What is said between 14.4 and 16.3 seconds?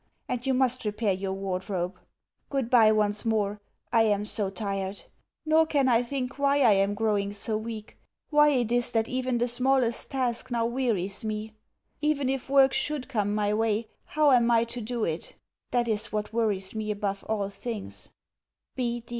I to do it? That is